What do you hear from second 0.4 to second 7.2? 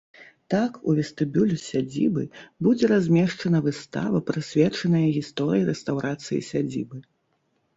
Так, у вестыбюлі сядзібы будзе размешчана выстава, прысвечаная гісторыі рэстаўрацыі сядзібы.